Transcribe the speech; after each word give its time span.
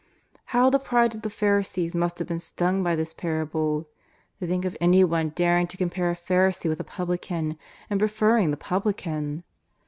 ''How 0.45 0.71
the 0.71 0.79
pride 0.79 1.13
of 1.13 1.21
the 1.21 1.29
Pharisees 1.29 1.93
must 1.93 2.17
have 2.17 2.27
been 2.27 2.39
stung 2.39 2.81
by 2.81 2.95
this 2.95 3.13
parable! 3.13 3.87
To 4.39 4.47
think 4.47 4.65
of 4.65 4.75
anyone 4.81 5.29
daring 5.35 5.67
to 5.67 5.77
com 5.77 5.91
pare 5.91 6.09
a 6.09 6.15
Pharisee 6.15 6.69
with 6.69 6.79
a 6.79 6.83
publican, 6.83 7.55
and 7.87 7.99
preferring 7.99 8.49
the 8.49 8.57
publican! 8.57 9.43